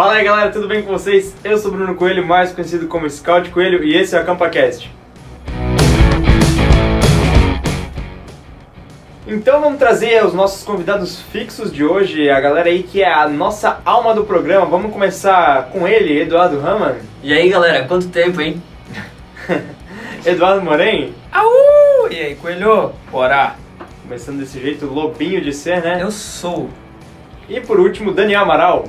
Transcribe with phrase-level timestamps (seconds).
[0.00, 1.36] Fala aí galera, tudo bem com vocês?
[1.44, 4.90] Eu sou Bruno Coelho, mais conhecido como Scout Coelho, e esse é o AcampaCast.
[9.26, 13.28] Então vamos trazer os nossos convidados fixos de hoje, a galera aí que é a
[13.28, 14.64] nossa alma do programa.
[14.64, 16.96] Vamos começar com ele, Eduardo Raman.
[17.22, 18.62] E aí galera, quanto tempo, hein?
[20.24, 21.12] Eduardo Moren.
[21.30, 22.08] Aú!
[22.10, 22.92] E aí, Coelho?
[23.12, 23.54] Bora!
[24.02, 25.98] Começando desse jeito, lobinho de ser, né?
[26.00, 26.70] Eu sou.
[27.50, 28.86] E por último, Daniel Amaral.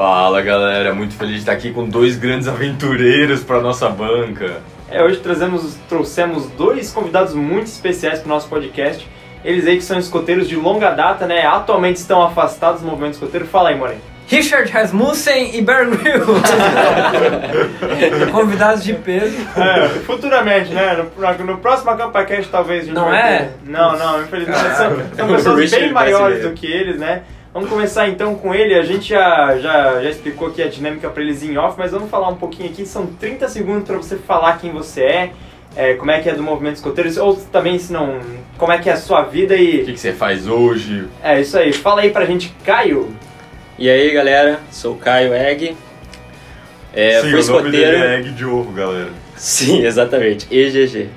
[0.00, 4.62] Fala galera, muito feliz de estar aqui com dois grandes aventureiros para nossa banca.
[4.90, 9.06] É, hoje trazemos, trouxemos dois convidados muito especiais para o nosso podcast.
[9.44, 11.44] Eles aí que são escoteiros de longa data, né?
[11.44, 13.46] Atualmente estão afastados do movimento escoteiro.
[13.46, 13.98] Fala aí, Moren.
[14.26, 16.40] Richard Rasmussen e Bear Grylls.
[18.32, 19.36] Convidados de peso.
[19.54, 21.04] É, futuramente, né?
[21.14, 23.38] No, no próximo AcampaCast talvez a gente Não vai é?
[23.38, 23.50] ter.
[23.66, 24.64] Não, não, infelizmente.
[24.64, 24.74] Ah.
[24.76, 26.48] São, são pessoas bem maiores brasileiro.
[26.48, 27.20] do que eles, né?
[27.52, 28.74] Vamos começar então com ele.
[28.74, 32.08] A gente já, já, já explicou aqui a dinâmica para eles em off, mas vamos
[32.08, 32.86] falar um pouquinho aqui.
[32.86, 35.30] São 30 segundos para você falar quem você é,
[35.74, 38.20] é, como é que é do movimento escoteiro, ou também, se não,
[38.56, 39.84] como é que é a sua vida O e...
[39.84, 41.08] que, que você faz hoje?
[41.22, 41.72] É isso aí.
[41.72, 43.12] Fala aí pra gente, Caio.
[43.76, 45.76] E aí galera, sou o Caio Egg.
[46.92, 47.96] É, Sim, fui o nome dele escoteiro.
[47.96, 49.10] é Egg de Ovo, galera.
[49.36, 51.08] Sim, exatamente, EGG.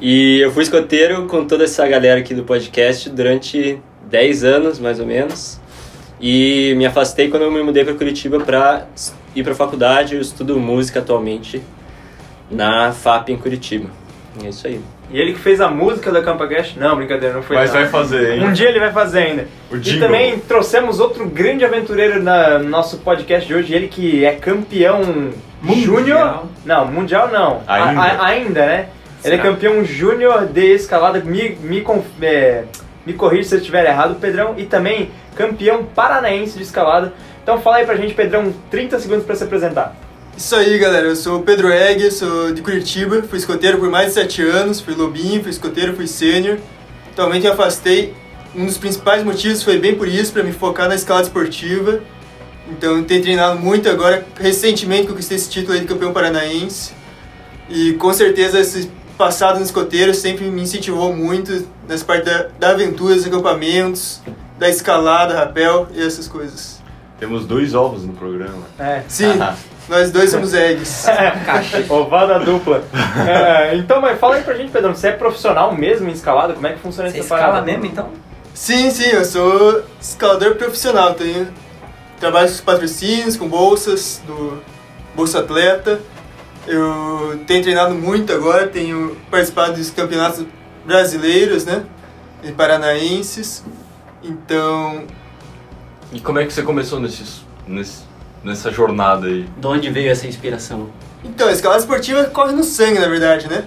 [0.00, 5.00] E eu fui escoteiro com toda essa galera aqui do podcast durante 10 anos, mais
[5.00, 5.58] ou menos.
[6.20, 8.86] E me afastei quando eu me mudei para Curitiba para
[9.34, 10.14] ir para faculdade.
[10.14, 11.62] Eu estudo música atualmente
[12.50, 13.90] na FAP em Curitiba.
[14.42, 14.80] É isso aí.
[15.10, 16.78] E ele que fez a música da CampaCast?
[16.78, 17.80] Não, brincadeira, não foi Mas não.
[17.80, 18.44] vai fazer, hein?
[18.44, 19.46] Um dia ele vai fazer ainda.
[19.70, 20.00] O E jingle.
[20.08, 25.00] também trouxemos outro grande aventureiro na- no nosso podcast de hoje, ele que é campeão
[25.62, 25.84] Mundial.
[25.84, 26.42] júnior.
[26.64, 27.62] Não, mundial não.
[27.68, 28.00] Ainda.
[28.00, 28.88] A- a- ainda, né?
[29.24, 29.42] Ele é Será?
[29.42, 31.20] campeão júnior de escalada.
[31.20, 32.64] Me, me, conf- é,
[33.06, 34.54] me corrige se eu estiver errado, Pedrão.
[34.58, 37.14] E também campeão paranaense de escalada.
[37.42, 39.96] Então fala aí pra gente, Pedrão, 30 segundos pra se apresentar.
[40.36, 41.06] Isso aí, galera.
[41.06, 44.80] Eu sou o Pedro Egg, sou de Curitiba, fui escoteiro por mais de 7 anos,
[44.80, 46.58] fui lobinho, fui escoteiro, fui sênior.
[47.12, 48.12] Atualmente me afastei.
[48.54, 52.00] Um dos principais motivos foi bem por isso, para me focar na escalada esportiva.
[52.68, 56.92] Então, tenho treinado muito agora, recentemente conquistei esse título aí de campeão paranaense.
[57.70, 62.70] E com certeza esse passado no escoteiro sempre me incentivou muito nessa parte da, da
[62.70, 64.20] aventura, dos acampamentos,
[64.58, 66.80] da escalada, rapel e essas coisas.
[67.18, 68.64] Temos dois ovos no programa.
[68.78, 69.02] É.
[69.08, 69.32] Sim,
[69.88, 71.06] nós dois somos eggs.
[71.88, 72.84] Ovada dupla.
[73.26, 76.52] É, então, mas fala aí pra gente, Pedrão, você é profissional mesmo em escalada?
[76.52, 77.66] Como é que funciona Você essa escala parada?
[77.66, 78.10] mesmo, então?
[78.52, 81.14] Sim, sim, eu sou escalador profissional.
[81.14, 81.48] Tenho,
[82.20, 84.60] trabalho com patrocínios, com bolsas, do
[85.14, 86.00] Bolsa Atleta.
[86.66, 90.44] Eu tenho treinado muito agora, tenho participado dos campeonatos
[90.84, 91.84] brasileiros, né?
[92.42, 93.64] E paranaenses.
[94.22, 95.04] Então,
[96.12, 98.02] E como é que você começou nesses, nesse,
[98.42, 99.46] nessa jornada aí?
[99.56, 100.88] De onde veio essa inspiração?
[101.24, 103.64] então, a escalada esportiva corre no sangue, na verdade, né?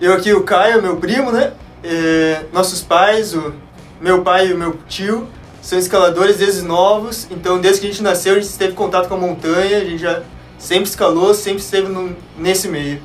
[0.00, 1.52] Eu aqui, o Caio, meu primo, né?
[1.84, 3.52] É, nossos pais, o
[4.00, 5.28] meu pai e o meu tio,
[5.60, 7.28] são escaladores desde novos.
[7.30, 9.98] Então, desde que a gente nasceu, a gente teve contato com a montanha, a gente
[9.98, 10.22] já
[10.62, 13.00] sempre escalou, sempre esteve no- nesse meio.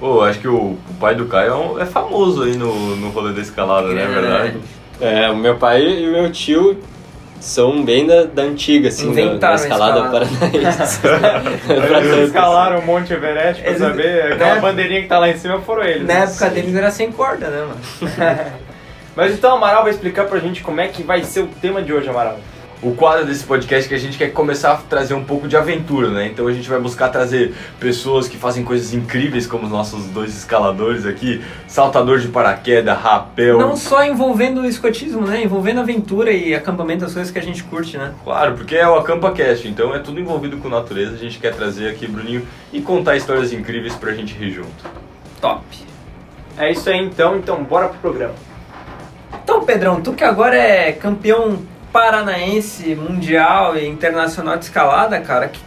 [0.00, 3.10] Pô, acho que o, o pai do Caio é, um- é famoso aí no, no
[3.10, 4.02] rolê da escalada, né?
[4.02, 4.56] É verdade?
[5.00, 6.78] É, o meu pai e o meu tio
[7.40, 10.10] são bem da, da antiga, assim, da, da escalada escalada.
[10.10, 11.00] paranaense.
[11.68, 14.60] Eles escalaram o Monte Everest pra Eles- saber, aquela né?
[14.60, 16.06] bandeirinha que tá lá em cima foram eles.
[16.06, 16.22] Na né?
[16.24, 18.52] época deles era sem corda, né, mano?
[19.14, 21.92] Mas então, Amaral vai explicar pra gente como é que vai ser o tema de
[21.92, 22.38] hoje, Amaral.
[22.82, 25.56] O quadro desse podcast é que a gente quer começar a trazer um pouco de
[25.56, 26.26] aventura, né?
[26.26, 30.36] Então a gente vai buscar trazer pessoas que fazem coisas incríveis, como os nossos dois
[30.36, 33.56] escaladores aqui, saltador de paraquedas, rapel.
[33.56, 35.44] Não só envolvendo o escotismo, né?
[35.44, 38.14] Envolvendo aventura e acampamento, as coisas que a gente curte, né?
[38.24, 41.14] Claro, porque é o AcampaCast, então é tudo envolvido com natureza.
[41.14, 44.90] A gente quer trazer aqui, Bruninho, e contar histórias incríveis pra gente rir junto.
[45.40, 45.62] Top.
[46.58, 48.34] É isso aí então, então bora pro programa.
[49.44, 55.60] Então, Pedrão, tu que agora é campeão paranaense, mundial e internacional de escalada, cara, que-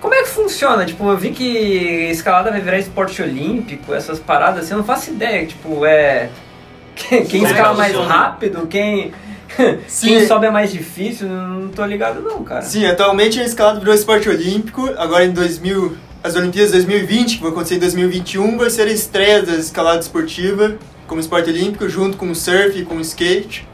[0.00, 0.84] como é que funciona?
[0.86, 5.10] Tipo, eu vi que escalada vai virar esporte olímpico, essas paradas, assim, eu não faço
[5.10, 6.30] ideia, tipo, é...
[6.96, 9.12] Quem, quem é que escala mais rápido, quem...
[9.88, 10.06] Sim.
[10.08, 12.62] Quem sobe é mais difícil, não tô ligado não, cara.
[12.62, 14.88] Sim, atualmente a escalada virou esporte olímpico.
[14.96, 19.42] Agora em 2000, as Olimpíadas 2020, que vão acontecer em 2021, vai ser a estreia
[19.42, 20.76] da escalada esportiva
[21.06, 23.66] como esporte olímpico, junto com o surf e com o skate.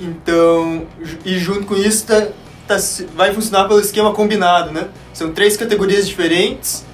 [0.00, 0.86] Então,
[1.24, 2.28] e junto com isso tá,
[2.66, 2.76] tá
[3.14, 4.88] vai funcionar pelo esquema combinado, né?
[5.12, 6.84] São três categorias diferentes,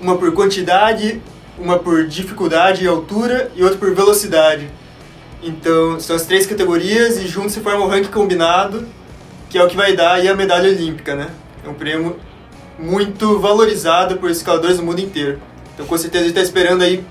[0.00, 1.22] uma por quantidade,
[1.56, 4.68] uma por dificuldade e altura e outra por velocidade.
[5.42, 8.86] Então, são as três categorias e juntos se forma o ranking combinado,
[9.48, 11.28] que é o que vai dar aí a medalha olímpica, né?
[11.64, 12.16] É um prêmio
[12.78, 15.38] muito valorizada por escaladores do mundo inteiro.
[15.74, 17.04] Então, com certeza, a gente está esperando aí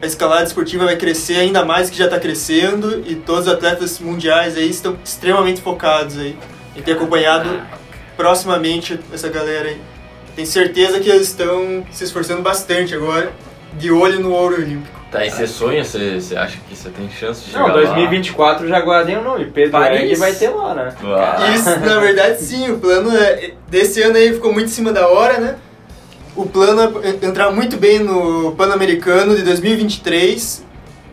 [0.00, 3.98] a escalada esportiva vai crescer ainda mais que já está crescendo e todos os atletas
[3.98, 6.36] mundiais aí estão extremamente focados aí
[6.76, 7.60] em ter acompanhado
[8.16, 9.80] proximamente essa galera aí.
[10.36, 13.32] Tenho certeza que eles estão se esforçando bastante agora,
[13.72, 14.96] de olho no ouro olímpico.
[15.10, 15.82] Tá, e você sonha?
[15.82, 17.82] Você, você acha que você tem chance de chegar Não, lá?
[17.82, 19.46] 2024 já guardei o nome.
[19.46, 20.02] Pedro Paris.
[20.02, 20.94] Egg vai ter lá, né?
[21.02, 24.92] Ah, Isso, na verdade, sim, o plano é, desse ano aí ficou muito em cima
[24.92, 25.56] da hora, né?
[26.38, 30.62] O plano é entrar muito bem no Pan-Americano de 2023,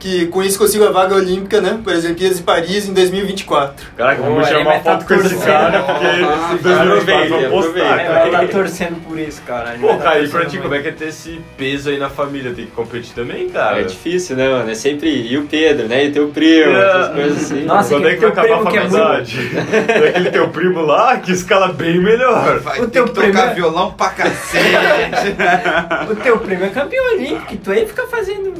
[0.06, 1.80] que com isso consigo a vaga olímpica, né?
[1.84, 3.88] Por exemplo, de Paris em 2024.
[3.98, 8.04] Caraca, vamos uma vai tá foto com esse cara, porque em 2024 vamos postar, É,
[8.04, 8.30] cara.
[8.30, 9.75] vai tá torcendo por isso, cara.
[9.81, 12.07] Pô, tá cara, e pra ti, como é que é ter esse peso aí na
[12.10, 12.54] família?
[12.54, 13.80] Tem que competir também, cara?
[13.80, 14.69] É difícil, né, mano?
[14.69, 15.10] É sempre.
[15.10, 16.06] E o Pedro, né?
[16.06, 16.81] E teu primo, É.
[17.00, 17.66] essas coisas assim.
[17.66, 19.50] Nossa, Quando que é que vai acabar a primo é faculdade?
[19.88, 22.60] Tem aquele teu primo lá que escala bem melhor.
[22.60, 25.36] Vai O teu que tocar primeiro- violão pra cacete.
[26.12, 28.54] O teu primo é campeão olímpico, e tu aí fica fazendo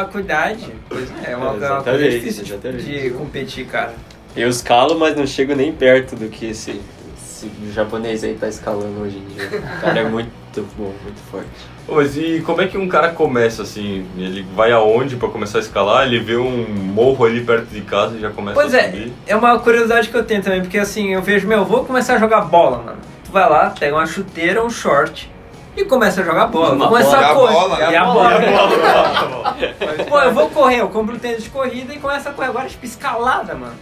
[0.00, 0.66] faculdade.
[0.88, 3.94] Pois é, é uma, É, uma coisa difícil de, de competir, cara.
[4.36, 6.80] Eu escalo, mas não chego nem perto do que esse,
[7.16, 9.58] esse japonês aí tá escalando hoje em dia.
[9.58, 10.30] O cara é muito
[10.76, 11.48] bom, muito forte.
[11.88, 14.04] Mas e como é que um cara começa assim?
[14.18, 16.06] Ele vai aonde pra começar a escalar?
[16.06, 19.12] Ele vê um morro ali perto de casa e já começa Pois a é, subir?
[19.26, 22.18] é uma curiosidade que eu tenho também, porque assim, eu vejo, meu, vou começar a
[22.18, 22.98] jogar bola, mano.
[23.24, 25.30] Tu vai lá, pega uma chuteira, um short
[25.76, 26.74] e começa a jogar bola.
[26.74, 27.52] Uma vou começar bola, a a correr.
[27.52, 29.56] bola, É é a a bola.
[30.08, 32.68] Pô, eu vou correr, eu compro um tênis de corrida e começo a correr agora,
[32.68, 33.74] tipo, escalada, mano.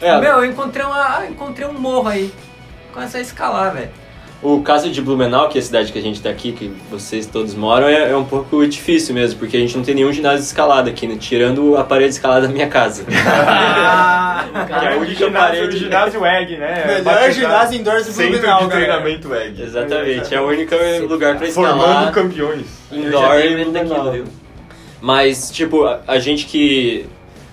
[0.00, 2.32] É, Meu, eu encontrei, uma, encontrei um morro aí.
[2.92, 3.90] Começa a escalar, velho.
[4.42, 7.26] O caso de Blumenau, que é a cidade que a gente tá aqui, que vocês
[7.26, 10.40] todos moram, é, é um pouco difícil mesmo, porque a gente não tem nenhum ginásio
[10.40, 11.16] de escalada aqui, né?
[11.18, 13.04] Tirando a parede de escalada da minha casa.
[13.10, 15.78] que é a única ginásio, parede.
[15.78, 17.02] ginásio Egg, né?
[17.02, 18.92] Melhor ginásio indoors do Centro Blumenau, de galera.
[18.92, 19.62] treinamento Egg.
[19.62, 20.74] Exatamente, é o único
[21.08, 22.66] lugar pra Formando escalar campeões.
[22.92, 24.12] Eu já indoor Blumenau.
[24.12, 24.24] viu?
[25.00, 27.06] Mas, tipo, a, a gente que.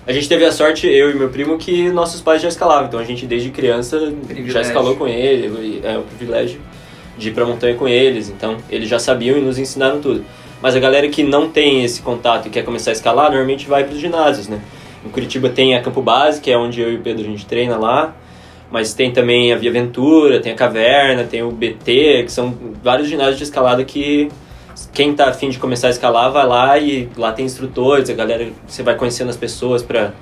[0.06, 2.88] A gente teve a sorte, eu e meu primo, que nossos pais já escalavam.
[2.88, 4.60] Então a gente, desde criança, já Privilégio.
[4.60, 5.80] escalou com ele.
[5.82, 6.60] e É um privilégio
[7.16, 8.28] de ir pra montanha com eles.
[8.28, 10.24] Então, eles já sabiam e nos ensinaram tudo.
[10.60, 13.84] Mas a galera que não tem esse contato e quer começar a escalar, normalmente vai
[13.84, 14.60] pros ginásios, né?
[15.04, 17.44] Em Curitiba tem a Campo Base, que é onde eu e o Pedro a gente
[17.44, 18.14] treina lá.
[18.70, 23.08] Mas tem também a Via Ventura, tem a Caverna, tem o BT, que são vários
[23.08, 24.28] ginásios de escalada que
[24.92, 28.48] quem tá afim de começar a escalar vai lá e lá tem instrutores, a galera,
[28.66, 30.12] você vai conhecendo as pessoas pra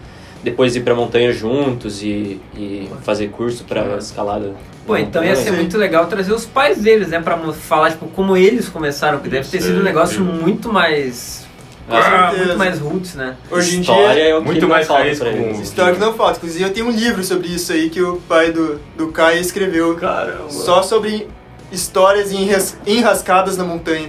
[0.43, 4.53] depois ir pra montanha juntos e, e fazer curso pra escalada.
[4.87, 7.21] Pô, então ia ser muito legal trazer os pais deles, né?
[7.21, 11.47] Pra falar, tipo, como eles começaram, que deve ter sido um é negócio muito mais...
[11.89, 13.37] Com ah, muito mais roots, né?
[13.51, 15.61] Hoje em História dia, é o que muito mais falta pra com- eles.
[15.61, 16.37] história que não falta.
[16.39, 19.95] Inclusive, eu tenho um livro sobre isso aí que o pai do, do Caio escreveu.
[19.97, 20.49] Caramba.
[20.49, 21.29] Só sobre
[21.73, 24.09] histórias enras- enrascadas na montanha.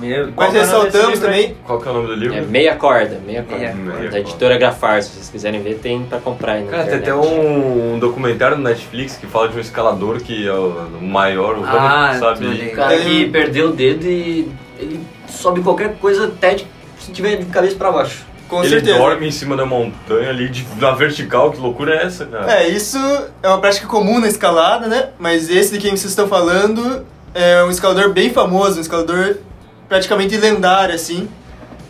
[0.00, 2.36] Meu, Mas que é ressaltamos também Qual que é o nome do livro?
[2.36, 3.72] É meia corda, meia corda.
[3.74, 4.08] Meia corda.
[4.10, 7.10] Da editora Grafar, se vocês quiserem ver, tem pra comprar aí na Cara, tem até
[7.10, 7.28] internet.
[7.36, 11.64] um, um documentário no Netflix que fala de um escalador que é o maior, o
[11.64, 12.46] Ah, Hamilton, sabe?
[12.46, 16.66] O cara que perdeu o dedo e ele sobe qualquer coisa até de-
[16.98, 18.24] se tiver de cabeça pra baixo.
[18.48, 18.98] Com Ele certeza.
[18.98, 22.52] dorme em cima da montanha ali, de, na vertical, que loucura é essa, cara?
[22.52, 22.98] É, isso
[23.42, 25.08] é uma prática comum na escalada, né?
[25.18, 29.36] Mas esse de quem vocês estão falando é um escalador bem famoso, um escalador
[29.92, 31.28] praticamente lendário, assim.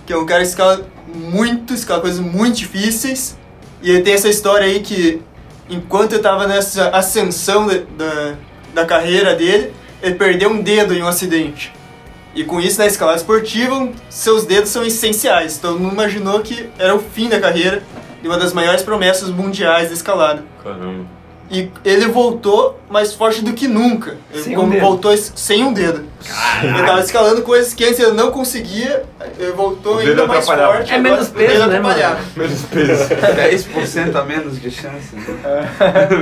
[0.05, 3.39] Que é um cara que escala muito, escala coisas muito difíceis.
[3.81, 5.23] E ele tem essa história aí que,
[5.71, 8.35] enquanto eu tava nessa ascensão da, da,
[8.75, 11.73] da carreira dele, ele perdeu um dedo em um acidente.
[12.35, 15.57] E com isso, na escalada esportiva, seus dedos são essenciais.
[15.57, 17.85] Então não imaginou que era o fim da carreira
[18.21, 20.43] de uma das maiores promessas mundiais da escalada.
[20.61, 21.07] Caramba.
[21.53, 24.17] E ele voltou mais forte do que nunca.
[24.33, 26.03] Ele Sem um voltou sem um dedo.
[26.63, 29.05] Ele tava escalando coisas que antes ele não conseguia,
[29.39, 30.91] ele voltou O ainda mais forte.
[30.91, 31.79] É menos peso, né.
[32.35, 33.05] Menos peso.
[33.85, 35.15] 10% a menos de chance.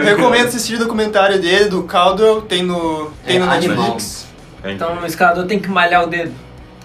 [0.05, 3.47] Recomendo assistir o documentário dele, do Caldwell, tem no, tem É, no.
[3.47, 4.27] Netflix.
[4.65, 6.33] É Então o escalador tem que malhar o dedo.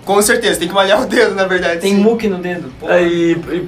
[0.06, 1.82] Com certeza, tem que malhar o dedo, na verdade.
[1.82, 2.72] Tem muque no dedo.
[2.80, 2.88] Pô.
[2.88, 3.68] É, e, e-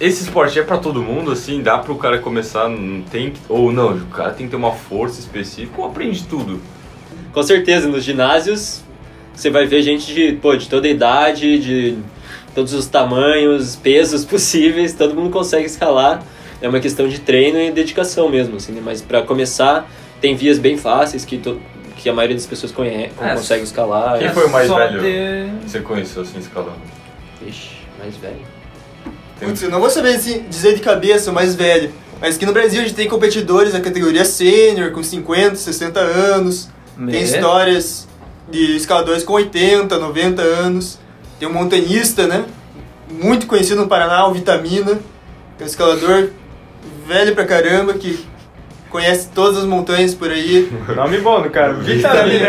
[0.00, 1.62] esse esporte é pra todo mundo, assim?
[1.62, 4.72] Dá pro cara começar, não tem que- Ou não, o cara tem que ter uma
[4.72, 6.60] força específica ou aprende tudo?
[7.32, 8.82] Com certeza, nos ginásios
[9.34, 11.96] você vai ver gente de, pô, de toda idade, de
[12.54, 16.22] todos os tamanhos, pesos possíveis, todo mundo consegue escalar.
[16.60, 18.80] É uma questão de treino e dedicação mesmo, assim, né?
[18.84, 21.60] Mas pra começar, tem vias bem fáceis que, to-
[21.96, 24.18] que a maioria das pessoas conhece, É, consegue escalar.
[24.18, 25.00] Quem É foi o mais velho?
[25.00, 26.76] que Você conheceu assim escalando?
[27.44, 28.61] Ixi, mais velho.
[29.40, 31.92] Putz, eu não vou saber assim, dizer de cabeça o mais velho.
[32.20, 36.68] Mas aqui no Brasil a gente tem competidores na categoria sênior, com 50, 60 anos.
[36.96, 37.36] Tem Mesmo?
[37.36, 38.06] histórias
[38.48, 40.98] de escaladores com 80, 90 anos.
[41.40, 42.44] Tem um montanhista, né?
[43.10, 45.00] Muito conhecido no Paraná, o Vitamina.
[45.56, 46.30] Que é um escalador
[47.06, 48.24] velho pra caramba, que
[48.88, 50.70] conhece todas as montanhas por aí.
[50.94, 51.72] Nome bom do cara.
[51.72, 52.48] Vitamina.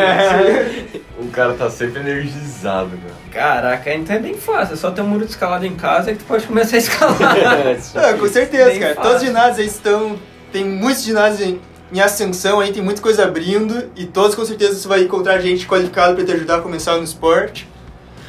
[1.34, 2.92] cara tá sempre energizado,
[3.32, 3.60] cara.
[3.60, 4.74] Caraca, então é bem fácil.
[4.74, 7.18] É só ter um muro de escalada em casa e tu pode começar a escalar.
[7.96, 8.96] Ah, com certeza, Bem cara.
[8.96, 9.10] fácil.
[9.10, 10.20] Todos os ginásios aí estão.
[10.52, 11.60] Tem muitos ginásios em,
[11.92, 13.90] em ascensão aí, tem muita coisa abrindo.
[13.96, 17.04] E todos com certeza você vai encontrar gente qualificada para te ajudar a começar no
[17.04, 17.68] esporte.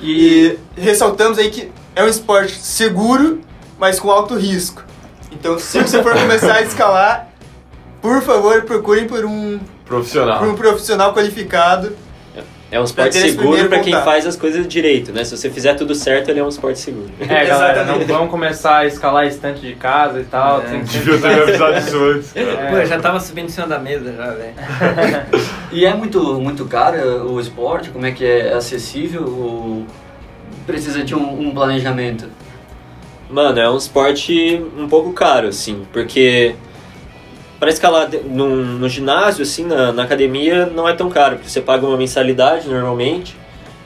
[0.02, 3.40] E ressaltamos aí que é um esporte seguro,
[3.78, 4.82] mas com alto risco.
[5.30, 7.28] Então, se você for começar a escalar,
[8.00, 10.38] por favor, procurem por um, Profissional.
[10.38, 11.96] por um profissional qualificado.
[12.75, 15.23] É um esporte seguro pra quem faz as coisas direito, né?
[15.23, 17.09] Se você fizer tudo certo, ele é um esporte seguro.
[17.21, 20.61] É, galera, não vão começar a escalar estante de casa e tal.
[20.61, 20.64] É.
[20.64, 22.35] tem que Devia ter me avisado isso antes.
[22.35, 22.71] É.
[22.71, 24.54] Pô, eu já tava subindo em cima da mesa já, velho.
[25.71, 27.90] E é muito, muito caro o esporte?
[27.90, 28.49] Como é que é?
[28.49, 29.87] É acessível ou
[30.66, 32.28] precisa de um, um planejamento?
[33.31, 36.57] Mano, é um esporte um pouco caro, assim, porque
[37.64, 41.49] para escalar de- no, no ginásio, assim, na, na academia, não é tão caro, porque
[41.49, 43.35] você paga uma mensalidade normalmente.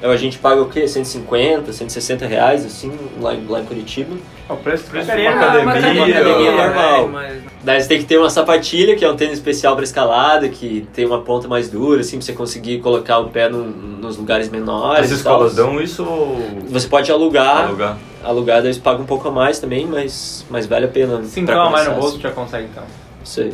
[0.00, 0.86] Então, a gente paga o quê?
[0.88, 4.16] 150, 160 reais, assim, lá em, lá em Curitiba.
[4.48, 7.04] O preço do Preço de uma academia, uma academia normal.
[7.04, 9.84] é, mas- Daí você tem que ter uma sapatilha, que é um tênis especial para
[9.84, 13.64] escalada, que tem uma ponta mais dura, assim, pra você conseguir colocar o pé no-
[13.64, 15.04] nos lugares menores.
[15.12, 15.44] As e tal.
[15.44, 16.36] escolas dão isso ou
[16.68, 17.96] Você pode alugar, alugar?
[18.24, 21.22] alugar, daí você paga um pouco a mais também, mas, mas vale a pena.
[21.24, 22.20] Cincão pra a mais no bolso assim.
[22.22, 22.84] já consegue então.
[23.28, 23.52] Isso aí.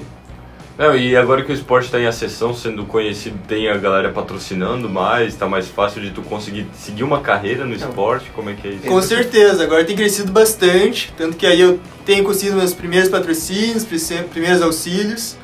[0.76, 4.88] Não, e agora que o esporte está em ascensão, sendo conhecido, tem a galera patrocinando
[4.88, 8.66] mais, tá mais fácil de tu conseguir seguir uma carreira no esporte, como é que
[8.66, 8.86] é isso?
[8.86, 13.84] Com certeza, agora tem crescido bastante, tanto que aí eu tenho conseguido meus primeiros patrocínios,
[13.84, 15.36] prime- primeiros auxílios,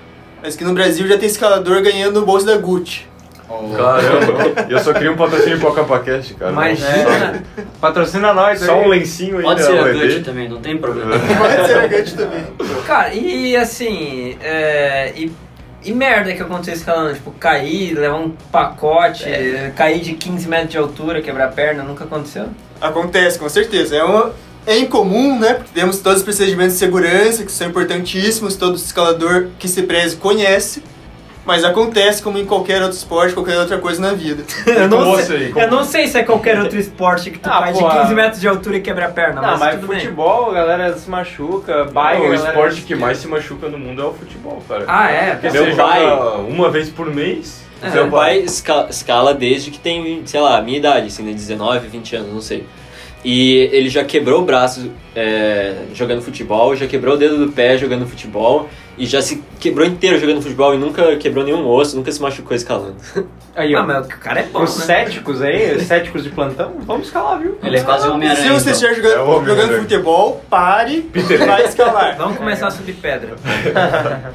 [0.42, 3.06] mas que no Brasil já tem escalador ganhando o bolso da Gucci.
[3.76, 6.52] Caramba, eu só queria um patrocínio pro Acapacast, cara.
[6.52, 7.42] Imagina.
[7.80, 8.86] Patrocina nós Só aí.
[8.86, 9.92] um lencinho aí Pode da ser a.
[9.92, 11.12] Gut também, não tem problema.
[11.18, 12.44] Pode ser a Gucci também.
[12.86, 15.32] Cara, e assim, é, e,
[15.84, 19.24] e merda que aconteceu escalando, tipo, cair, levar um pacote,
[19.74, 22.46] cair de 15 metros de altura, quebrar a perna, nunca aconteceu?
[22.80, 23.96] Acontece, com certeza.
[23.96, 24.32] É, uma,
[24.64, 25.54] é incomum, né?
[25.54, 30.16] Porque temos todos os procedimentos de segurança que são importantíssimos, todo escalador que se preze
[30.16, 30.82] conhece.
[31.50, 34.44] Mas acontece como em qualquer outro esporte, qualquer outra coisa na vida.
[34.64, 37.88] Eu não, sei, eu não sei se é qualquer outro esporte que tu Ah, pô,
[37.88, 39.98] de 15 metros de altura e quebra a perna, Não, mas, mas tudo bem.
[39.98, 44.00] futebol, a galera se machuca, bike, o esporte se- que mais se machuca no mundo
[44.00, 44.84] é o futebol, cara.
[44.86, 45.30] Ah, é?
[45.32, 47.90] Porque Meu você pai- joga uma vez por mês, É.
[47.90, 51.32] seu Meu pai esca- escala desde que tem, sei lá, a minha idade, assim, né,
[51.32, 52.64] 19, 20 anos, não sei.
[53.22, 57.76] E ele já quebrou o braço é, jogando futebol, já quebrou o dedo do pé
[57.76, 62.10] jogando futebol, e já se quebrou inteiro jogando futebol e nunca quebrou nenhum osso, nunca
[62.10, 62.96] se machucou escalando.
[63.54, 63.86] Aí, Ah, ó.
[63.86, 64.84] mas o cara é bom, Os né?
[64.86, 67.58] céticos aí, os céticos de plantão, vamos escalar, viu?
[67.62, 68.52] Ele é quase um Se Homem-Aranha.
[68.54, 68.72] você então.
[68.72, 72.16] estiver jogando, É o homem, jogando futebol, pare e vai escalar.
[72.16, 73.34] Vamos começar a subir pedra.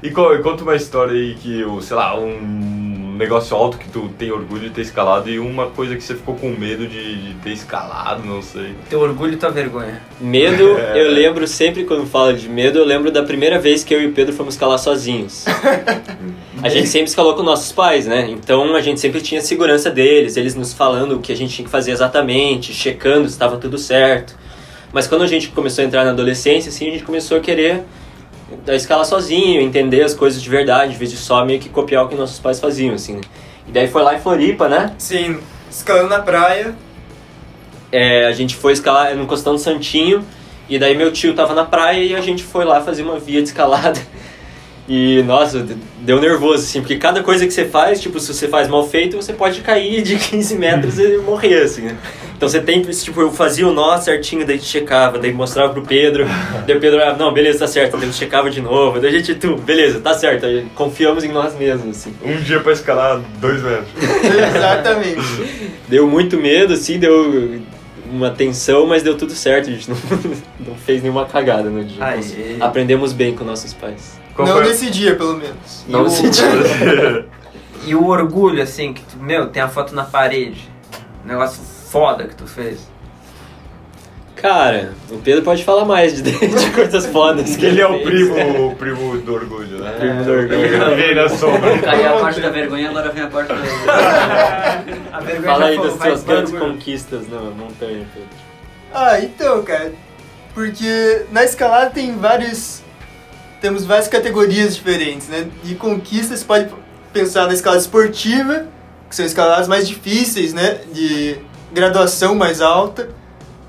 [0.00, 2.87] E co- e conta uma história aí que, o, sei lá, um
[3.18, 6.34] negócio alto que tu tem orgulho de ter escalado e uma coisa que você ficou
[6.36, 8.74] com medo de, de ter escalado, não sei.
[8.88, 10.00] Teu orgulho e tua vergonha.
[10.20, 11.02] Medo, É.
[11.02, 14.06] eu lembro sempre quando falo de medo, eu lembro da primeira vez que eu e
[14.06, 15.44] o Pedro fomos escalar sozinhos.
[16.62, 18.28] A gente sempre escalou com nossos pais, né?
[18.30, 21.64] Então a gente sempre tinha segurança deles, eles nos falando o que a gente tinha
[21.64, 24.36] que fazer exatamente, checando se estava tudo certo.
[24.92, 27.84] Mas quando a gente começou a entrar na adolescência, assim, a gente começou a querer
[28.64, 32.04] da escalar sozinho, entender as coisas de verdade, em vez de só meio que copiar
[32.04, 33.14] o que nossos pais faziam, assim.
[33.14, 33.20] né?
[33.66, 34.94] E daí foi lá em Floripa, né?
[34.98, 35.38] Sim,
[35.70, 36.74] escalando na praia.
[37.92, 40.24] É, a gente foi escalar no Costão do Santinho,
[40.68, 43.42] e daí meu tio tava na praia e a gente foi lá fazer uma via
[43.42, 44.00] de escalada.
[44.88, 45.66] E, nossa,
[46.00, 49.16] deu nervoso, assim, porque cada coisa que você faz, tipo, se você faz mal feito,
[49.18, 51.96] você pode cair de 15 metros e morrer, assim, né?
[52.34, 56.24] Então você tem, tipo, eu fazia o nó certinho, daí checava, daí mostrava pro Pedro,
[56.66, 59.18] daí o Pedro, ah, não, beleza, tá certo, daí ele checava de novo, daí a
[59.18, 62.14] gente, tu, beleza, tá certo, aí confiamos em nós mesmos, assim.
[62.24, 63.88] Um dia pra escalar dois metros.
[64.56, 65.76] Exatamente.
[65.88, 67.60] Deu muito medo, assim, deu
[68.10, 69.96] uma tensão, mas deu tudo certo, a gente não,
[70.68, 72.02] não fez nenhuma cagada no dia.
[72.02, 72.56] Aê.
[72.60, 74.18] Aprendemos bem com nossos pais.
[74.38, 75.84] Qual Não foi- nesse dia, pelo menos.
[75.88, 76.40] Não E o- senti.
[77.86, 80.68] E o orgulho, assim, que tu, meu, tem a foto na parede.
[81.24, 82.86] Um negócio foda que tu fez.
[84.36, 88.04] Cara, o Pedro pode falar mais de, de coisas fodas que Ele é o fez.
[88.04, 89.90] primo, o primo do orgulho, né?
[89.98, 90.54] Primo do orgulho.
[90.64, 91.78] Ele vem na sombra.
[91.82, 93.54] Caiu a parte da vergonha, agora vem a parte da...
[95.12, 96.72] A vergonha Fala aí das suas grandes orgulho.
[96.74, 98.28] conquistas na montanha, Pedro.
[98.94, 99.92] Ah, então, cara.
[100.54, 102.82] Porque na escalada tem vários.
[103.60, 105.48] Temos várias categorias diferentes, né?
[105.64, 106.68] De conquistas, você pode
[107.12, 108.66] pensar na escalada esportiva,
[109.08, 110.80] que são escaladas mais difíceis, né?
[110.92, 111.38] De
[111.72, 113.08] graduação mais alta,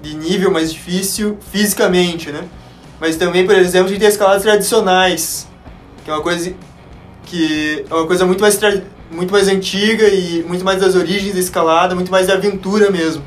[0.01, 2.43] de nível mais difícil fisicamente, né?
[2.99, 5.47] Mas também, por exemplo, a gente tem escaladas tradicionais,
[6.03, 6.53] que é uma coisa
[7.25, 8.59] que é uma coisa muito mais
[9.11, 13.23] muito mais antiga e muito mais das origens da escalada, muito mais da aventura mesmo.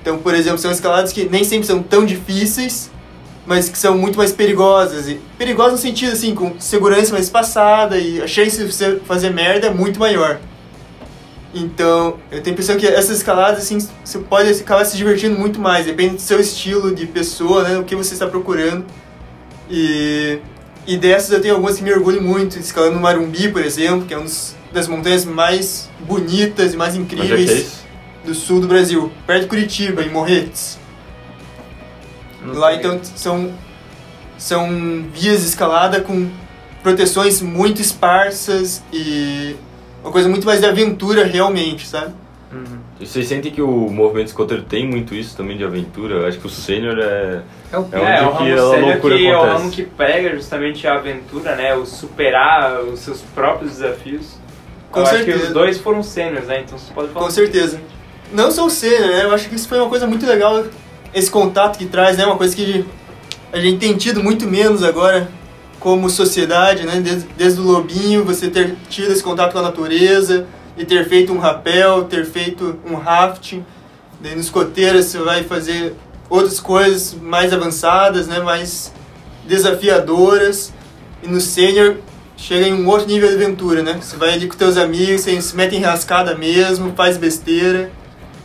[0.00, 2.90] Então, por exemplo, são escaladas que nem sempre são tão difíceis,
[3.46, 5.08] mas que são muito mais perigosas.
[5.08, 9.30] E perigosas no sentido assim, com segurança mais espaçada e a chance de você fazer
[9.30, 10.40] merda é muito maior.
[11.54, 15.60] Então, eu tenho a impressão que essas escaladas, assim, você pode acabar se divertindo muito
[15.60, 18.86] mais, depende do seu estilo de pessoa, né, o que você está procurando.
[19.70, 20.38] E,
[20.86, 24.14] e dessas eu tenho algumas que me orgulho muito, escalando no Marumbi, por exemplo, que
[24.14, 24.30] é uma
[24.72, 27.82] das montanhas mais bonitas e mais é é incríveis isso?
[28.24, 30.78] do sul do Brasil, perto de Curitiba, em Morretes.
[32.44, 32.76] Não Lá sei.
[32.78, 33.52] então são,
[34.38, 36.28] são vias de escalada com
[36.82, 39.56] proteções muito esparsas e
[40.02, 42.12] uma coisa muito mais de aventura realmente, sabe?
[42.52, 42.78] Uhum.
[43.00, 46.16] E Vocês sentem que o movimento escoteiro tem muito isso também de aventura?
[46.16, 47.40] Eu acho que o sênior é...
[47.72, 49.58] É o É É, o que a loucura que é o acontece.
[49.58, 51.74] ramo que prega justamente a aventura, né?
[51.74, 54.36] O superar os seus próprios desafios.
[54.90, 55.38] Com eu acho certeza.
[55.38, 56.60] que os dois foram sêniors, né?
[56.60, 57.80] Então você pode falar Com certeza.
[58.32, 59.24] Não o Senna, né?
[59.24, 60.62] Eu acho que isso foi uma coisa muito legal,
[61.14, 62.24] esse contato que traz, né?
[62.24, 62.84] Uma coisa que
[63.52, 65.28] a gente tem tido muito menos agora
[65.78, 67.00] como sociedade, né?
[67.00, 71.32] Desde, desde o lobinho, você ter tido esse contato com a natureza e ter feito
[71.32, 73.64] um rapel, ter feito um rafting.
[74.20, 75.94] Daí no escoteiro você vai fazer
[76.30, 78.38] outras coisas mais avançadas, né?
[78.40, 78.92] Mais
[79.46, 80.72] desafiadoras.
[81.22, 81.96] E no sênior
[82.36, 83.98] chega em um outro nível de aventura, né?
[84.00, 87.90] Você vai ali com teus amigos, você se mete em rascada mesmo, faz besteira.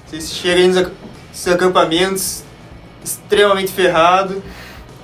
[0.05, 2.43] Você chega nos acampamentos
[3.07, 4.41] extremamente ferrado.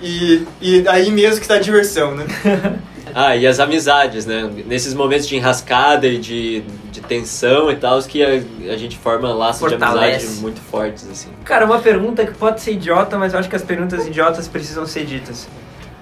[0.01, 2.25] E, e aí mesmo que tá a diversão, né?
[3.15, 4.49] Ah, e as amizades, né?
[4.65, 8.29] Nesses momentos de enrascada e de, de tensão e tal, que a,
[8.73, 10.25] a gente forma laços de Fortalece.
[10.25, 11.29] amizade muito fortes, assim.
[11.43, 14.87] Cara, uma pergunta que pode ser idiota, mas eu acho que as perguntas idiotas precisam
[14.87, 15.47] ser ditas.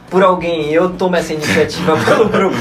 [0.10, 2.56] Por alguém, eu tomo essa iniciativa pelo grupo.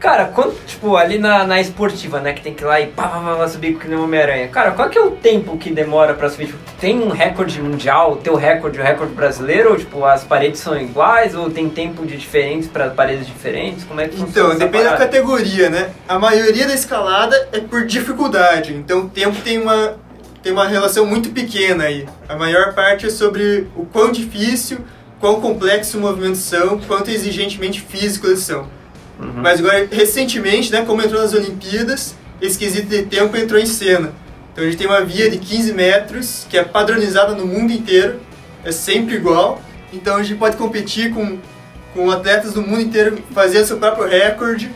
[0.00, 3.06] Cara, quando, tipo, ali na, na esportiva, né, que tem que ir lá e pá,
[3.06, 4.48] pá, pá, pá, subir que nem Homem-Aranha.
[4.48, 6.46] Cara, qual que é o tempo que demora pra subir?
[6.46, 9.72] Tipo, tem um recorde mundial, o teu recorde, o recorde brasileiro?
[9.72, 11.34] Ou, tipo, as paredes são iguais?
[11.34, 13.84] Ou tem tempo de diferentes para paredes diferentes?
[13.84, 15.04] Como é que funciona Então, depende da parada?
[15.04, 15.90] categoria, né?
[16.08, 19.96] A maioria da escalada é por dificuldade, então o tempo tem uma,
[20.42, 22.06] tem uma relação muito pequena aí.
[22.26, 24.78] A maior parte é sobre o quão difícil,
[25.20, 28.79] quão complexo os movimentos são, quanto exigentemente físico eles são.
[29.20, 29.42] Uhum.
[29.42, 34.12] Mas agora, recentemente, né, como entrou nas Olimpíadas, esse quesito de tempo entrou em cena.
[34.52, 38.18] Então a gente tem uma via de 15 metros, que é padronizada no mundo inteiro,
[38.64, 39.60] é sempre igual.
[39.92, 41.38] Então a gente pode competir com,
[41.94, 44.70] com atletas do mundo inteiro fazendo seu próprio recorde,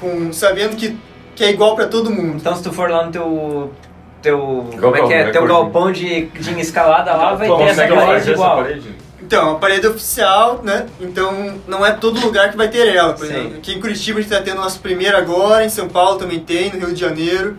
[0.00, 0.96] com, sabendo que,
[1.34, 2.36] que é igual para todo mundo.
[2.36, 3.72] Então, se tu for lá no teu.
[4.20, 4.38] Teu.
[4.38, 5.30] como é Galpão, que é?
[5.30, 8.56] Teu galpão de, de escalada lá, vai ter Consegue essa fazer parede essa igual.
[8.56, 8.93] parede?
[9.34, 10.86] Então, a parede oficial, né?
[11.00, 13.12] Então não é todo lugar que vai ter ela.
[13.14, 13.34] Por Sim.
[13.34, 16.40] exemplo, aqui em Curitiba a gente está tendo nosso primeiro agora, em São Paulo também
[16.40, 17.58] tem, no Rio de Janeiro.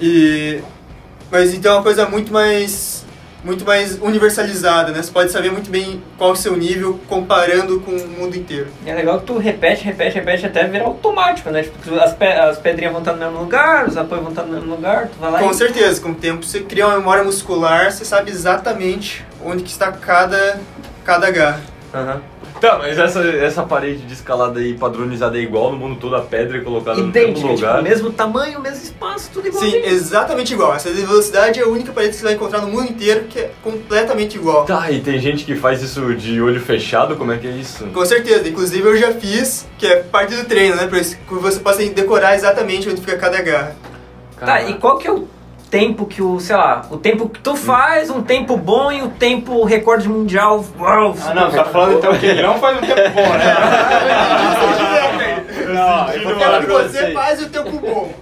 [0.00, 0.60] E
[1.30, 3.04] mas então é uma coisa muito mais
[3.42, 5.02] muito mais universalizada, né?
[5.02, 8.66] Você pode saber muito bem qual é o seu nível comparando com o mundo inteiro.
[8.84, 11.62] E é legal que tu repete, repete, repete até virar automático, né?
[11.62, 14.52] Tipo, as, pe as pedrinhas vão estar no mesmo lugar, os apoios vão estar no
[14.52, 15.54] mesmo lugar, tu vai lá Com e...
[15.54, 19.92] certeza, com o tempo você cria uma memória muscular, você sabe exatamente onde que está
[19.92, 20.60] cada
[21.04, 21.60] cada garra.
[21.92, 22.20] Aham.
[22.60, 26.20] Tá, mas essa, essa parede de escalada aí padronizada é igual no mundo todo, a
[26.20, 27.82] pedra é colocada no mesmo tipo, lugar.
[27.82, 29.86] mesmo tamanho, mesmo espaço, tudo Sim, igualzinho.
[29.86, 30.74] exatamente igual.
[30.74, 33.38] Essa de velocidade é a única parede que você vai encontrar no mundo inteiro que
[33.38, 34.66] é completamente igual.
[34.66, 37.86] Tá, e tem gente que faz isso de olho fechado, como é que é isso?
[37.86, 40.86] Com certeza, inclusive eu já fiz, que é parte do treino, né?
[40.86, 40.98] Pra
[41.40, 43.74] você possa decorar exatamente onde fica cada garra.
[44.38, 45.26] Tá, e qual que é o
[45.70, 49.08] tempo que o, sei lá, o tempo que tu faz, um tempo bom e o
[49.08, 50.64] tempo recorde mundial.
[50.78, 53.54] Uau, Ah, não, você tá falando então que ele não faz um tempo bom, né?
[55.70, 57.14] Não, eu eu quero que você vocês.
[57.14, 58.12] faz o tempo bom.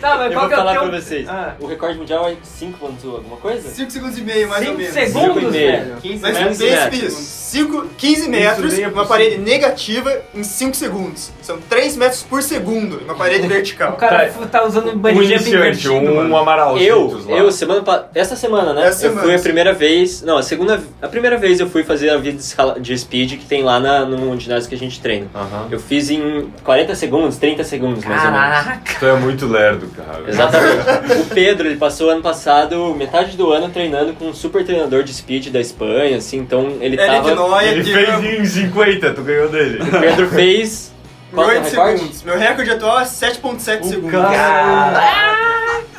[0.00, 0.88] Tá, mas Eu qual vou que é o falar teu...
[0.88, 1.28] pra vocês.
[1.28, 3.68] Ah, O recorde mundial é 5 pontos alguma coisa?
[3.68, 4.92] 5 segundos e meio, mais ou menos.
[4.92, 5.72] segundos, Cinco e meio.
[5.72, 5.96] velho.
[6.02, 6.58] 15 Mas metros.
[6.58, 7.02] pense metros.
[7.02, 7.16] nisso.
[7.50, 9.06] Cinco- 15 metros, é uma possível.
[9.06, 11.30] parede negativa em 5 segundos.
[11.42, 13.92] São 3 metros por segundo, uma parede O vertical.
[13.94, 16.36] cara f- tá usando Um jump iniciante, invertido, um mano.
[16.36, 17.82] Amaral Eu, eu, semana
[18.14, 18.86] essa semana, né?
[18.86, 21.82] Essa eu semana, fui a primeira vez, não, a segunda, a primeira vez eu fui
[21.82, 24.78] fazer a vida de, escala- de speed que tem lá na, no ginásio que a
[24.78, 25.26] gente treina.
[25.34, 25.68] Aham.
[25.70, 28.48] Eu fiz em 40 segundos, 30 segundos mais ou menos.
[28.48, 28.94] Caraca.
[28.98, 30.22] Tu é muito lerdo, cara.
[30.28, 31.22] Exatamente.
[31.22, 35.12] o Pedro, ele passou ano passado, metade do ano, treinando com um super treinador de
[35.14, 37.34] speed da Espanha, assim, então ele Eric tava...
[37.34, 39.82] Noia, Ele que fez em 50, tu ganhou dele.
[39.82, 40.90] O Pedro fez
[41.32, 41.98] Qual que é o 8 recorde?
[41.98, 42.22] segundos.
[42.24, 44.20] Meu recorde atual é 7.7 segundos.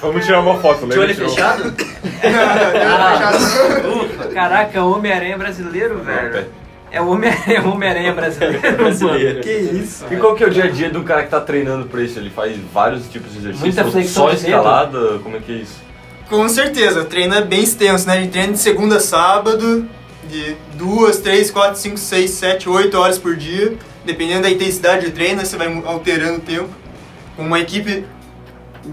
[0.02, 1.30] Vamos tirar uma foto, De olho lembra?
[1.30, 1.74] fechado?
[4.34, 6.48] Caraca, Homem-Aranha brasileiro, velho.
[6.92, 8.60] É o Homem- é o Homem-Aranha brasileiro.
[8.76, 9.30] Brasileiro.
[9.30, 9.42] mano.
[9.42, 10.06] Que isso?
[10.12, 12.20] E qual que é o dia a dia do cara que tá treinando pra isso?
[12.20, 13.76] Ele faz vários tipos de exercícios?
[13.76, 14.48] Muita flexão Só de dedo?
[14.48, 15.20] escalada?
[15.20, 15.80] Como é que é isso?
[16.30, 18.14] Com certeza, é bem extenso, né?
[18.14, 19.86] A gente treina de segunda a sábado,
[20.30, 23.74] de duas, três, quatro, cinco, seis, sete, oito horas por dia.
[24.06, 26.70] Dependendo da intensidade do treino, né, você vai alterando o tempo.
[27.36, 28.06] Com uma equipe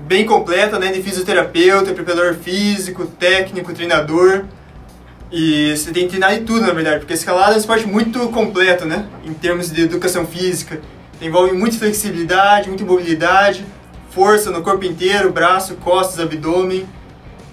[0.06, 0.92] bem completa, né?
[0.92, 4.44] De fisioterapeuta, preparador físico, técnico, treinador.
[5.30, 7.86] E você tem que treinar de tudo, na verdade, porque a escalada é um esporte
[7.86, 9.04] muito completo, né?
[9.24, 10.80] Em termos de educação física.
[11.20, 13.64] Envolve muita flexibilidade, muita mobilidade,
[14.10, 16.86] força no corpo inteiro, braço, costas, abdômen.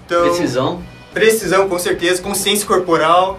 [0.06, 0.82] Então, Precisão.
[1.12, 3.38] precisão, com certeza, consciência corporal.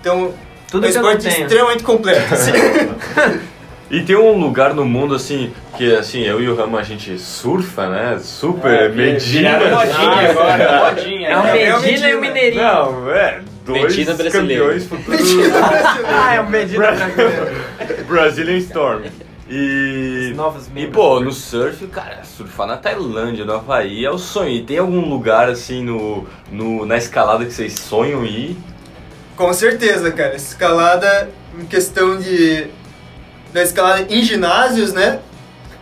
[0.00, 0.32] Então,
[0.70, 2.34] Tudo é um esporte extremamente completo.
[2.34, 2.52] assim.
[3.90, 7.18] E tem um lugar no mundo assim, que assim, eu e o Rama a gente
[7.18, 8.18] surfa, né?
[8.20, 9.58] Super É, Medina.
[9.58, 11.28] Modinha agora, modinha.
[11.30, 11.62] É o né?
[11.64, 12.20] É o Medina e o.
[12.20, 12.62] Mineirinho.
[12.62, 13.40] Não, é.
[13.68, 14.64] Dois Medina brasileiro.
[14.64, 15.28] campeões futuros.
[16.06, 17.64] Ah, é o Medina brasileiro.
[18.08, 19.04] Brazilian Storm.
[19.50, 20.34] E.
[20.76, 24.50] E pô, no surf, cara, surfar na Tailândia, no Havaí é o sonho.
[24.50, 28.56] E tem algum lugar assim no, no, na escalada que vocês sonham ir?
[29.36, 30.34] Com certeza, cara.
[30.34, 32.68] Escalada em questão de
[33.52, 35.20] da escalada em ginásios, né?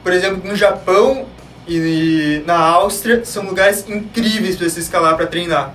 [0.02, 1.26] Por exemplo, no Japão
[1.68, 5.72] e na Áustria são lugares incríveis para se escalar para treinar.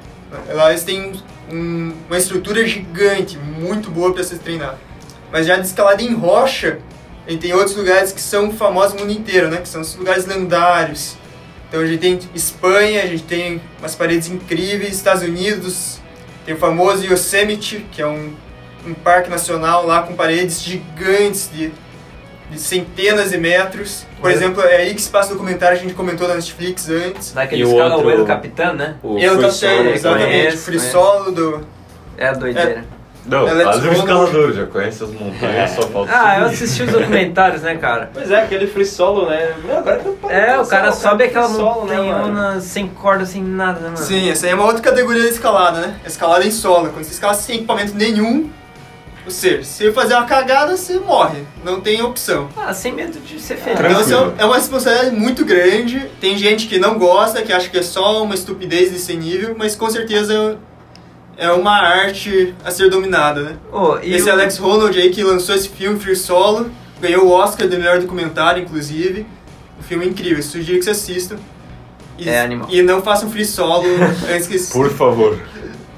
[0.54, 1.14] Lá eles têm
[1.52, 4.78] um- uma estrutura gigante, muito boa para se treinar.
[5.32, 6.80] Mas já de escalada em rocha,
[7.28, 9.58] a gente tem outros lugares que são famosos no mundo inteiro, né?
[9.58, 11.16] Que são os lugares lendários.
[11.70, 16.00] Então a gente tem Espanha, a gente tem umas paredes incríveis, Estados Unidos,
[16.46, 18.34] tem o famoso Yosemite, que é um,
[18.86, 21.72] um parque nacional lá com paredes gigantes de,
[22.52, 24.06] de centenas de metros.
[24.20, 24.34] Por Olha.
[24.36, 27.32] exemplo, é aí que se passa o documentário que a gente comentou na Netflix antes.
[27.32, 28.96] Daquele E outro- o Edo Capitã, né?
[29.02, 29.92] O Eu free né?
[29.94, 30.26] exatamente.
[30.28, 30.92] conheço, Free conheço.
[30.92, 31.68] solo do.
[32.18, 32.84] É a doideira.
[33.24, 36.56] Não, Alex quase um escalador, já conhece as montanhas, só falta Ah, eu subir.
[36.56, 38.10] assisti os documentários, né, cara?
[38.12, 39.54] Pois é, aquele free solo, né?
[39.64, 41.76] Meu, agora que eu paro É, o cara sobe aquela né, mano?
[41.82, 43.98] montanhona sem corda, sem nada, né, mano?
[43.98, 45.96] Sim, essa aí é uma outra categoria de escalada, né?
[46.04, 46.90] Escalada em solo.
[46.90, 48.50] Quando você escala sem equipamento nenhum,
[49.26, 51.44] ou seja, se você fazer uma cagada, você morre.
[51.64, 52.50] Não tem opção.
[52.58, 53.80] Ah, sem medo de ser feliz.
[53.80, 54.02] Então Tranquilo.
[54.02, 56.10] isso é uma responsabilidade muito grande.
[56.20, 59.76] Tem gente que não gosta, que acha que é só uma estupidez desse nível, mas
[59.76, 60.58] com certeza
[61.38, 63.56] é uma arte a ser dominada, né?
[64.04, 67.68] E esse o- Alex Honnold aí que lançou esse filme Free Solo, ganhou o Oscar
[67.68, 69.26] do melhor documentário, inclusive.
[69.80, 71.38] Um filme incrível, sugiro que você assistam.
[72.18, 72.68] E, É animal.
[72.70, 73.84] E não façam free solo
[74.32, 75.40] antes que Por favor.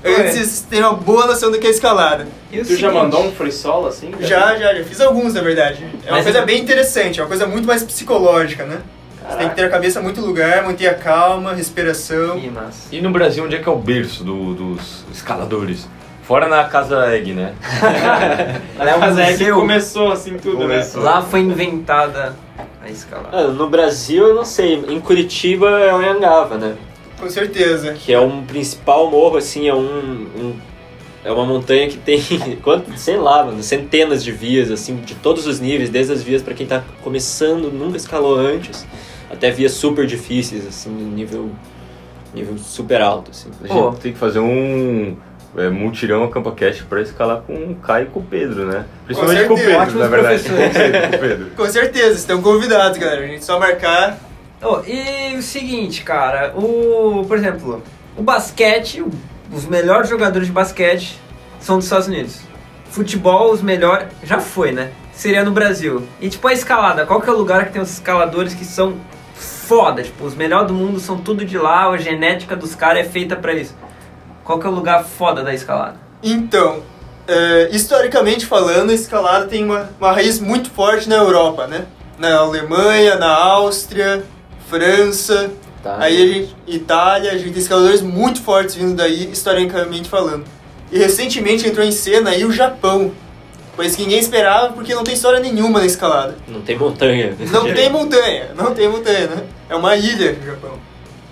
[0.04, 2.28] Antes tenham uma boa noção do que é escalada.
[2.52, 4.12] e Tu já seguinte, mandou um free solo assim?
[4.20, 5.86] Já, já, já fiz alguns, na verdade.
[6.06, 8.80] É uma Mas coisa é- bem interessante, é uma coisa muito mais psicológica, né?
[9.30, 12.38] Você tem que ter a cabeça muito lugar, manter a calma, respiração.
[12.38, 12.52] Ih.
[12.92, 15.88] E no Brasil, onde é que é o berço do- dos escaladores?
[16.24, 17.54] Fora na Casa Egg, né?
[18.78, 19.56] Lá é um que museu.
[19.56, 21.02] começou assim tudo, Começou.
[21.04, 21.10] né?
[21.10, 22.36] Lá foi inventada
[22.82, 23.30] a escalada.
[23.38, 24.76] Ah, no Brasil, eu não sei.
[24.88, 26.76] Em Curitiba é o Anhangava, né?
[27.24, 27.94] Com certeza.
[27.94, 29.80] Que é um principal morro, assim, é um...
[30.38, 30.54] um-
[31.26, 32.22] é uma montanha que tem,
[32.62, 36.42] quanto, sei lá, mano, centenas de vias, assim, de todos os níveis, desde as vias
[36.42, 38.86] pra quem tá começando, nunca escalou antes,
[39.32, 41.50] até vias super difíceis, assim, nível,
[42.36, 43.50] nível super alto, assim.
[43.64, 45.16] A gente tem que fazer um
[45.56, 48.84] é, multirão a CampaCast pra escalar com o Caio e com o Pedro, né?
[49.06, 49.80] Principalmente com, o certeza.
[49.86, 50.44] Pedro, na Ótimos verdade.
[50.44, 51.10] professores.
[51.10, 51.46] Com o Pedro.
[51.56, 53.24] Com certeza, estão convidados, galera.
[53.24, 54.20] A gente só marcar.
[54.64, 57.84] Oh, e o seguinte, cara, o, por exemplo,
[58.16, 59.04] o basquete,
[59.52, 61.20] os melhores jogadores de basquete
[61.60, 62.40] são dos Estados Unidos.
[62.90, 64.92] Futebol, os melhores, já foi, né?
[65.12, 66.08] Seria no Brasil.
[66.22, 68.96] E tipo a escalada, qual que é o lugar que tem os escaladores que são
[69.36, 70.02] foda?
[70.02, 73.36] Tipo, os melhores do mundo são tudo de lá, a genética dos caras é feita
[73.36, 73.76] pra isso.
[74.46, 75.98] Qual que é o lugar foda da escalada?
[76.22, 76.82] Então,
[77.28, 81.86] é, historicamente falando, a escalada tem uma, uma raiz muito forte na Europa, né?
[82.18, 84.24] Na Alemanha, na Áustria,
[84.74, 85.52] França,
[85.84, 85.98] Tá?
[86.00, 90.46] aí a gente, Itália, a gente tem escaladores muito fortes vindo daí, historicamente falando.
[90.90, 93.12] E recentemente entrou em cena aí o Japão,
[93.76, 96.38] coisa que ninguém esperava porque não tem história nenhuma na escalada.
[96.48, 97.36] Não tem montanha.
[97.52, 99.44] Não tem montanha, não tem montanha, né?
[99.70, 100.72] É uma ilha o Japão.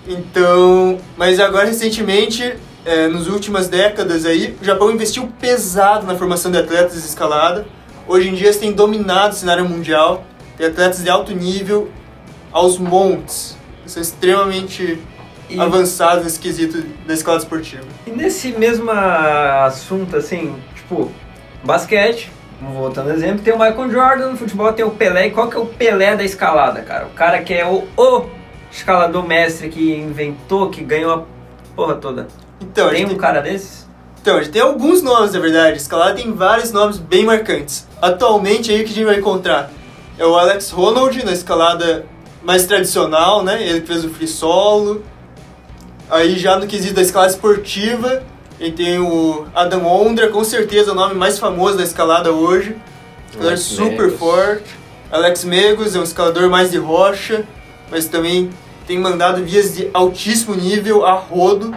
[0.06, 6.50] Então, mas agora recentemente, é, nas últimas décadas aí, o Japão investiu pesado na formação
[6.50, 7.64] de atletas de escalada.
[8.06, 10.26] Hoje em dia eles têm dominado o cenário mundial,
[10.58, 11.90] tem atletas de alto nível
[12.52, 13.56] aos montes.
[13.86, 14.98] São extremamente
[15.48, 17.82] E- avançados nesse quesito da escalada esportiva.
[18.06, 21.10] E nesse mesmo assunto, assim, tipo,
[21.64, 25.26] basquete, voltando ao exemplo, tem o Michael Jordan, no futebol tem o Pelé.
[25.26, 27.06] E qual que é o Pelé da escalada, cara?
[27.06, 28.26] O cara que é o, o
[28.70, 31.22] escalador mestre que inventou, que ganhou a
[31.74, 32.28] porra toda.
[32.60, 33.88] Então, Tem um cara desses?
[34.20, 35.76] Então, a gente tem alguns nomes, na verdade.
[35.76, 37.88] Escalada tem vários nomes bem marcantes.
[38.00, 39.68] Atualmente, aí o que a gente vai encontrar
[40.16, 42.06] é o Alex Ronald, na escalada
[42.44, 43.62] mais tradicional, né?
[43.62, 45.02] Ele que fez o free solo.
[46.10, 48.22] Aí já no quesito da escalada esportiva,
[48.60, 52.76] ele tem o Adam Ondra, com certeza o nome mais famoso da escalada hoje.
[53.28, 54.18] Escalador Alex super Megos.
[54.18, 54.82] forte.
[55.10, 57.44] Alex Megos é um escalador mais de rocha,
[57.90, 58.50] mas também
[58.86, 61.74] tem mandado vias de altíssimo nível a rodo.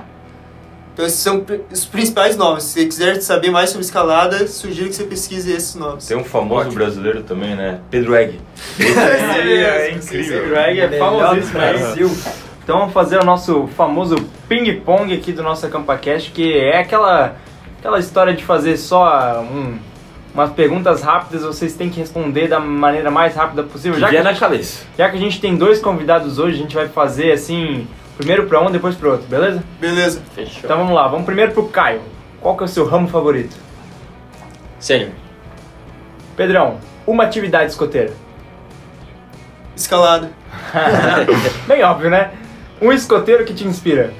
[0.96, 2.64] Então esses são os principais nomes.
[2.64, 6.08] Se você quiser saber mais sobre escalada, sugiro que você pesquise esses nomes.
[6.08, 7.82] Tem um famoso brasileiro também, né?
[7.92, 8.40] Pedro Egg.
[8.80, 10.40] Esse é Sim, incrível.
[10.40, 10.46] sim.
[10.46, 11.78] O Greg é famosíssimo aí.
[11.78, 12.18] Brasil.
[12.64, 14.16] Então vamos fazer o nosso famoso
[14.48, 17.36] ping-pong aqui do nosso AcampaCast, que é aquela,
[17.78, 19.78] aquela história de fazer só um,
[20.34, 24.00] umas perguntas rápidas, vocês têm que responder da maneira mais rápida possível.
[24.00, 26.74] Já Já que, é na já que a gente tem dois convidados hoje, a gente
[26.74, 27.86] vai fazer assim,
[28.18, 29.64] primeiro para um, depois para outro, beleza?
[29.80, 30.22] Beleza.
[30.34, 30.62] Fechou.
[30.64, 32.02] Então vamos lá, vamos primeiro pro Caio.
[32.42, 33.56] Qual que é o seu ramo favorito?
[34.80, 35.12] Sênior.
[36.36, 38.14] Pedrão, uma atividade escoteira.
[39.76, 40.32] Escalada.
[41.68, 42.32] Bem óbvio, né?
[42.82, 44.14] Um escoteiro que te inspira.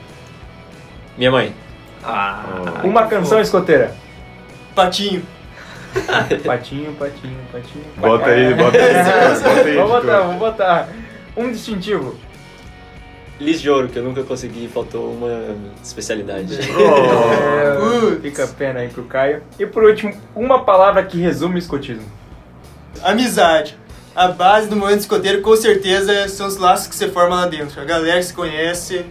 [1.18, 1.56] Minha mãe.
[2.04, 2.44] Ah,
[2.84, 3.96] Uma canção escoteira.
[4.74, 5.24] Patinho.
[6.46, 7.86] Patinho, patinho, patinho.
[7.96, 8.94] Bota aí, bota aí.
[9.42, 9.76] bota aí.
[9.76, 10.90] Vamos botar, vamos botar.
[11.38, 12.18] Um distintivo.
[13.40, 16.58] Lis de ouro, que eu nunca consegui, faltou uma especialidade.
[17.78, 18.20] Oh.
[18.22, 19.44] Fica a pena aí pro Caio.
[19.60, 22.06] E por último, uma palavra que resume o escotismo.
[23.04, 23.78] Amizade.
[24.16, 27.82] A base do movimento escoteiro, com certeza, são os laços que você forma lá dentro.
[27.82, 29.06] A galera que se conhece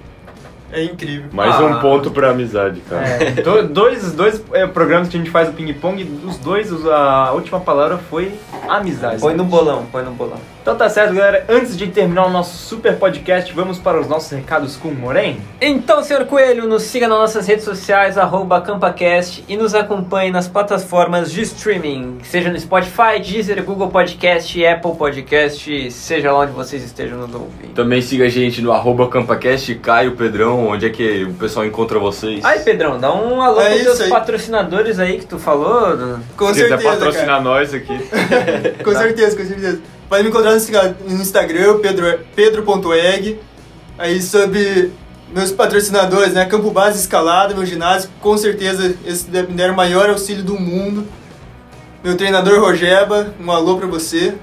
[0.75, 1.27] é incrível.
[1.33, 1.65] Mais Ah.
[1.65, 3.05] um ponto pra amizade, cara.
[3.07, 6.87] É, do- dois dois é, programas que a gente faz o ping-pong, dos dois, os-
[6.87, 8.33] a última palavra foi
[8.69, 9.21] amizade.
[9.21, 10.39] põe no bolão, põe no bolão.
[10.63, 11.45] Então tá certo, galera.
[11.47, 15.37] Antes de terminar o nosso super podcast, vamos para os nossos recados com o Moren.
[15.61, 20.49] Então, senhor Coelho, nos siga nas nossas redes sociais, arroba CampaCast, e nos acompanhe nas
[20.49, 26.83] plataformas de streaming, seja no Spotify, Deezer, Google Podcast, Apple Podcast, seja lá onde vocês
[26.83, 27.75] estejam nos ouvindo.
[27.75, 31.99] Também siga a gente no arroba CampaCast, Caio, Pedrão, onde é que o pessoal encontra
[31.99, 32.45] vocês.
[32.45, 34.11] Aí, Pedrão, dá um alô É pros teus aí.
[34.11, 35.97] patrocinadores aí que tu falou.
[35.97, 37.41] do- Com Se quiser certeza, patrocinar cara.
[37.43, 37.99] nós aqui.
[38.85, 39.81] Com certeza, com certeza.
[40.09, 43.39] Pode me encontrar no Insta- no Instagram, pedro, pedro.egg.
[43.99, 44.93] Aí sobre
[45.35, 46.45] meus patrocinadores, né?
[46.47, 50.55] Campo Base Escalada, meu ginásio, com certeza esse deve me der o maior auxílio do
[50.59, 51.07] mundo.
[52.03, 54.35] Meu treinador Rogeba, um alô pra você.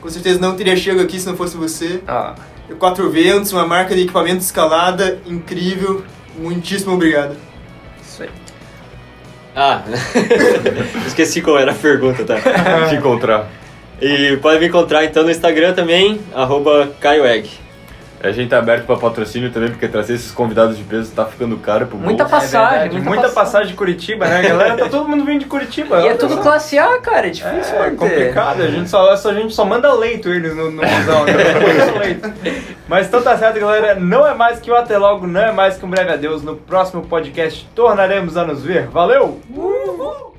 [0.00, 2.00] Com certeza não teria chego aqui se não fosse você.
[2.06, 2.34] Ah,
[2.78, 6.04] Quatro Ventos, uma marca de equipamento de escalada incrível.
[6.38, 7.36] Muitíssimo obrigado.
[8.02, 8.30] isso aí.
[9.54, 9.82] Ah,
[11.06, 12.36] esqueci qual era a pergunta, tá?
[12.90, 13.48] Te encontrar.
[14.00, 16.92] E pode me encontrar então no Instagram também, arroba.
[18.22, 21.56] A gente tá aberto pra patrocínio também, porque trazer esses convidados de peso tá ficando
[21.58, 22.34] caro pro Muita bolso.
[22.40, 24.76] passagem, É verdade, muita, muita passagem de Curitiba, né, galera?
[24.76, 26.00] Tá todo mundo vindo de Curitiba.
[26.00, 27.96] E é tudo classe A, cara, é difícil É manter.
[27.96, 31.32] complicado, a gente só, só- a gente só manda leito eles no, no busão, né?
[32.00, 32.32] Leito.
[32.88, 33.94] Mas então tá certo, galera.
[33.96, 36.42] Não é mais que o Até Logo, não é mais que um breve adeus.
[36.42, 38.86] No próximo podcast tornaremos a nos ver.
[38.88, 39.40] Valeu!
[39.50, 40.35] Uh!